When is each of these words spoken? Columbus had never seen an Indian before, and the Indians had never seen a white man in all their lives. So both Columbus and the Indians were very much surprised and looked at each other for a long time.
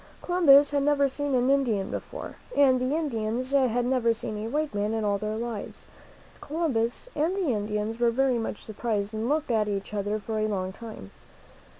Columbus 0.23 0.71
had 0.71 0.81
never 0.81 1.07
seen 1.07 1.35
an 1.35 1.51
Indian 1.51 1.91
before, 1.91 2.37
and 2.57 2.81
the 2.81 2.95
Indians 2.97 3.51
had 3.51 3.85
never 3.85 4.15
seen 4.15 4.35
a 4.39 4.49
white 4.49 4.73
man 4.73 4.95
in 4.95 5.03
all 5.03 5.19
their 5.19 5.35
lives. 5.35 5.81
So 5.81 5.85
both 5.85 6.41
Columbus 6.41 7.07
and 7.15 7.35
the 7.35 7.49
Indians 7.53 7.99
were 7.99 8.09
very 8.09 8.39
much 8.39 8.65
surprised 8.65 9.13
and 9.13 9.29
looked 9.29 9.51
at 9.51 9.67
each 9.67 9.93
other 9.93 10.17
for 10.17 10.39
a 10.39 10.47
long 10.47 10.73
time. 10.73 11.11